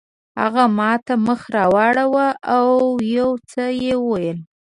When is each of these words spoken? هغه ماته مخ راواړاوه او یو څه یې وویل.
هغه 0.41 0.63
ماته 0.79 1.13
مخ 1.25 1.41
راواړاوه 1.55 2.27
او 2.55 2.67
یو 3.17 3.29
څه 3.51 3.63
یې 3.83 3.93
وویل. 4.03 4.39